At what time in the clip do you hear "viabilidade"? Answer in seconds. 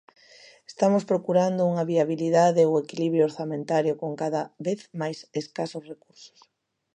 1.91-2.61